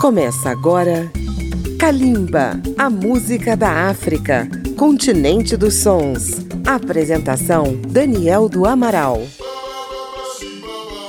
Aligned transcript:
Começa 0.00 0.48
agora 0.48 1.12
Kalimba, 1.78 2.58
a 2.78 2.88
música 2.88 3.54
da 3.54 3.90
África, 3.90 4.48
continente 4.74 5.58
dos 5.58 5.74
sons. 5.74 6.38
Apresentação 6.66 7.76
Daniel 7.86 8.48
do 8.48 8.64
Amaral. 8.64 9.20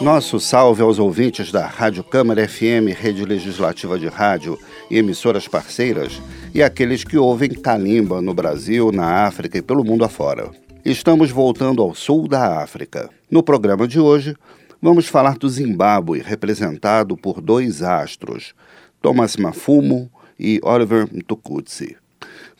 Nosso 0.00 0.40
salve 0.40 0.82
aos 0.82 0.98
ouvintes 0.98 1.52
da 1.52 1.68
Rádio 1.68 2.02
Câmara 2.02 2.48
FM, 2.48 2.90
Rede 2.92 3.24
Legislativa 3.24 3.96
de 3.96 4.08
Rádio 4.08 4.58
e 4.90 4.98
emissoras 4.98 5.46
parceiras, 5.46 6.20
e 6.52 6.60
aqueles 6.60 7.04
que 7.04 7.16
ouvem 7.16 7.50
Kalimba 7.50 8.20
no 8.20 8.34
Brasil, 8.34 8.90
na 8.90 9.24
África 9.24 9.56
e 9.56 9.62
pelo 9.62 9.84
mundo 9.84 10.04
afora. 10.04 10.50
Estamos 10.84 11.30
voltando 11.30 11.80
ao 11.80 11.94
sul 11.94 12.26
da 12.26 12.60
África. 12.60 13.08
No 13.30 13.40
programa 13.40 13.86
de 13.86 14.00
hoje, 14.00 14.34
vamos 14.82 15.06
falar 15.06 15.38
do 15.38 15.48
Zimbábue, 15.48 16.18
representado 16.20 17.16
por 17.16 17.40
dois 17.40 17.82
astros, 17.82 18.52
Thomas 19.00 19.36
Mafumo 19.36 20.10
e 20.38 20.60
Oliver 20.62 21.08
Mtukudzi. 21.10 21.96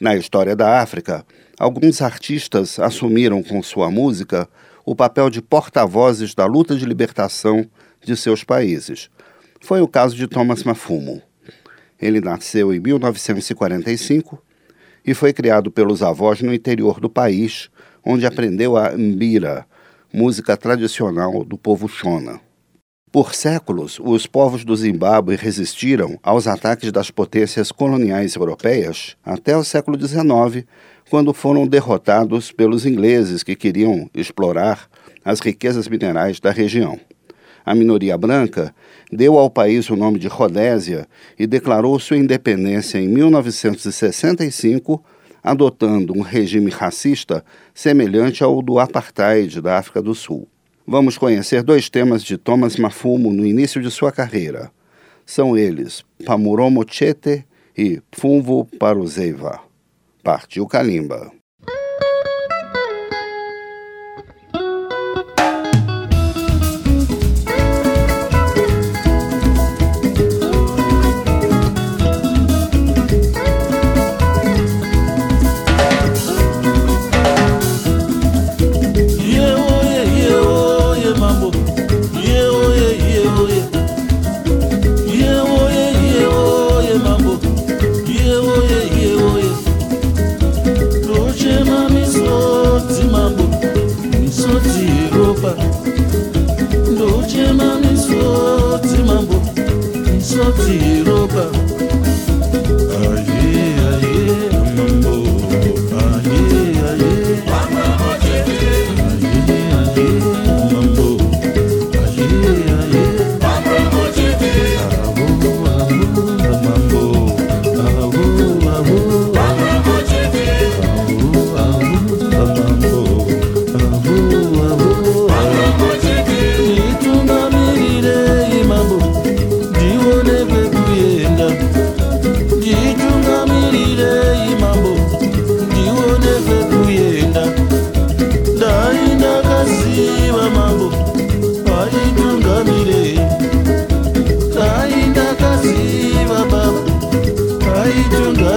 Na 0.01 0.17
história 0.17 0.57
da 0.57 0.81
África, 0.81 1.25
alguns 1.59 2.01
artistas 2.01 2.79
assumiram 2.79 3.43
com 3.43 3.63
sua 3.63 3.91
música 3.91 4.49
o 4.85 4.97
papel 4.97 5.29
de 5.29 5.43
porta-vozes 5.43 6.35
da 6.35 6.47
luta 6.47 6.75
de 6.75 6.87
libertação 6.87 7.67
de 8.03 8.17
seus 8.17 8.43
países. 8.43 9.11
Foi 9.61 9.83
o 9.83 9.89
caso 9.89 10.17
de 10.17 10.27
Thomas 10.27 10.65
Mafumo. 10.65 11.23
Ele 12.01 12.21
nasceu 12.21 12.73
em 12.73 12.81
1945 12.81 14.43
e 15.07 15.13
foi 15.13 15.35
criado 15.35 15.71
pelos 15.71 16.03
avós 16.03 16.41
no 16.41 16.55
interior 16.55 16.99
do 16.99 17.11
país, 17.11 17.69
onde 18.03 18.25
aprendeu 18.25 18.79
a 18.79 18.93
mbira, 18.97 19.67
música 20.11 20.57
tradicional 20.57 21.45
do 21.45 21.59
povo 21.59 21.87
Shona. 21.87 22.41
Por 23.13 23.35
séculos, 23.35 23.99
os 24.01 24.29
povos 24.29 24.65
do 24.65 24.77
Zimbábue 24.77 25.35
resistiram 25.35 26.17
aos 26.23 26.47
ataques 26.47 26.93
das 26.93 27.11
potências 27.11 27.73
coloniais 27.73 28.37
europeias 28.37 29.17
até 29.25 29.57
o 29.57 29.65
século 29.65 29.99
XIX, 29.99 30.65
quando 31.11 31.35
foram 31.35 31.67
derrotados 31.67 32.53
pelos 32.53 32.87
ingleses 32.87 33.43
que 33.43 33.57
queriam 33.57 34.09
explorar 34.15 34.89
as 35.25 35.41
riquezas 35.41 35.89
minerais 35.89 36.39
da 36.39 36.53
região. 36.53 37.01
A 37.67 37.75
minoria 37.75 38.17
branca 38.17 38.73
deu 39.11 39.37
ao 39.37 39.51
país 39.51 39.91
o 39.91 39.97
nome 39.97 40.21
de 40.21 40.29
Rodésia 40.29 41.09
e 41.37 41.49
declarou 41.49 41.99
sua 41.99 42.17
independência 42.17 42.99
em 42.99 43.09
1965, 43.09 45.03
adotando 45.43 46.17
um 46.17 46.21
regime 46.21 46.71
racista 46.71 47.45
semelhante 47.75 48.45
ao 48.45 48.63
do 48.63 48.79
apartheid 48.79 49.61
da 49.61 49.79
África 49.79 50.01
do 50.01 50.15
Sul. 50.15 50.47
Vamos 50.93 51.17
conhecer 51.17 51.63
dois 51.63 51.89
temas 51.89 52.21
de 52.21 52.37
Thomas 52.37 52.75
Mafumo 52.75 53.33
no 53.33 53.47
início 53.47 53.81
de 53.81 53.89
sua 53.93 54.11
carreira. 54.11 54.73
São 55.25 55.57
eles 55.57 56.05
Pamuromo 56.27 56.85
Chete 56.85 57.47
e 57.79 58.01
Pfumvo 58.11 58.65
Paruzeiva. 58.77 59.61
Partiu 60.21 60.67
Kalimba. 60.67 61.31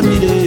me 0.03 0.19
there. 0.19 0.42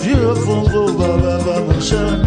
Dieu, 0.00 0.14
vous, 0.34 0.64
vous, 0.64 0.86
vous, 0.86 1.18
vous, 1.66 2.21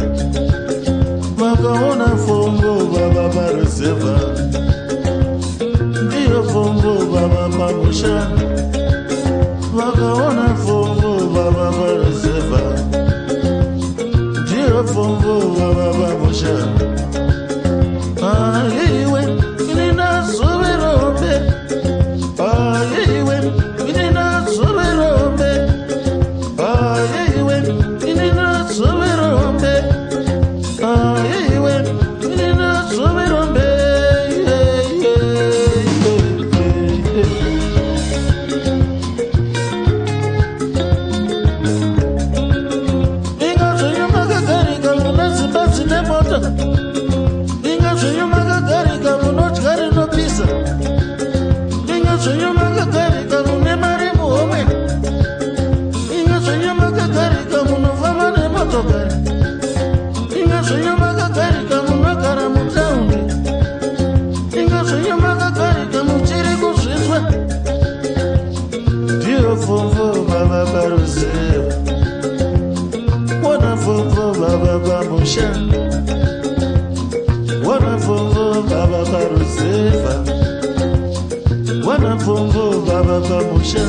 baba 83.19 83.43
musha 83.43 83.85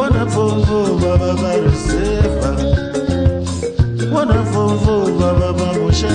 wanafunvu 0.00 0.98
baba 1.02 1.34
barusefa. 1.42 2.56
Wanafunvu 4.14 5.18
baba 5.20 5.52
bamusha 5.52 6.08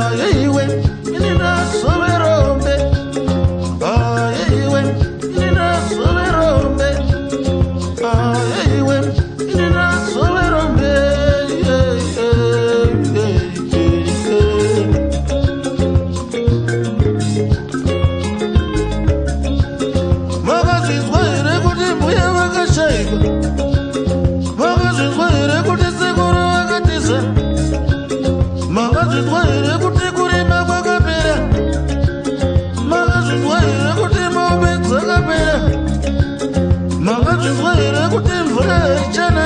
yeah. 0.00 0.51
here 29.46 29.78
kuti 29.82 30.06
kurima 30.16 30.64
kwakapera 30.64 31.36
makazvinzwa 32.88 33.60
here 33.60 33.92
kuti 34.00 34.22
maope 34.34 34.70
dzakapera. 34.84 35.56
Makazvinzwa 37.00 37.74
here 37.74 38.08
kuti 38.12 38.32
mvura 38.46 38.74
haichana 38.78 39.41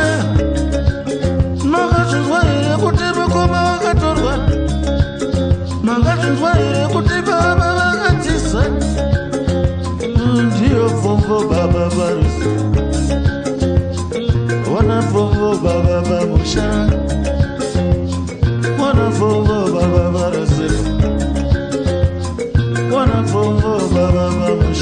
baba 19.97 20.15
barasır 20.15 20.73
Kona 22.91 23.25
bombo 23.35 23.81
baba 23.95 24.31
baba 24.41 24.75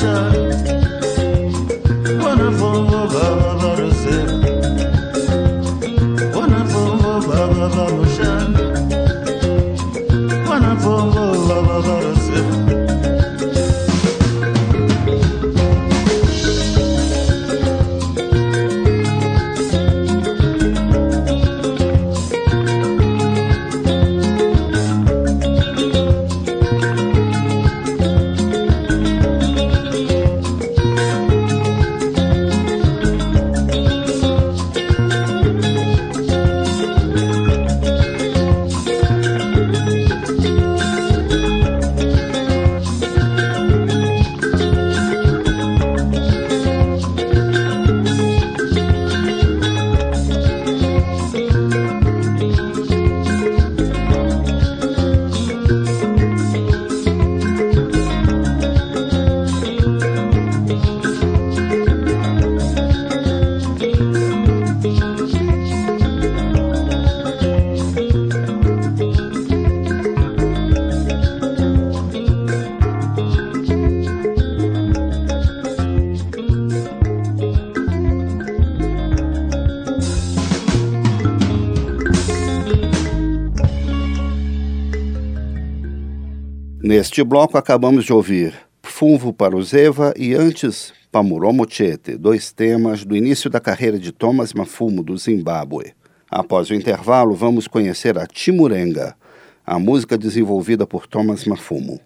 Neste 86.85 87.25
bloco 87.25 87.57
acabamos 87.57 88.05
de 88.05 88.12
ouvir 88.12 88.53
Funvo 88.83 89.33
para 89.33 89.57
o 89.57 89.62
Zeva 89.62 90.12
e 90.19 90.35
antes 90.35 90.93
Pamuromo 91.11 91.64
Chete, 91.67 92.14
dois 92.14 92.53
temas 92.53 93.07
do 93.07 93.17
início 93.17 93.49
da 93.49 93.59
carreira 93.59 93.99
de 93.99 94.12
Thomas 94.12 94.53
Mafumo 94.53 95.03
do 95.03 95.17
Zimbábue. 95.17 95.95
Após 96.31 96.69
o 96.69 96.75
intervalo, 96.75 97.35
vamos 97.35 97.67
conhecer 97.67 98.19
a 98.19 98.26
Timurenga, 98.26 99.17
a 99.64 99.79
música 99.79 100.19
desenvolvida 100.19 100.87
por 100.87 101.07
Thomas 101.07 101.47
Mafumo. 101.47 101.99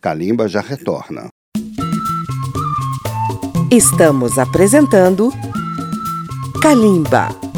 Kalimba 0.00 0.48
já 0.48 0.60
retorna. 0.60 1.28
Estamos 3.70 4.36
apresentando 4.36 5.30
Kalimba. 6.60 7.53